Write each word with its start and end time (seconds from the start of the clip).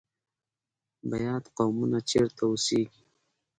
بیات 1.09 1.45
قومونه 1.57 1.99
چیرته 2.09 2.43
اوسیږي؟ 2.47 3.01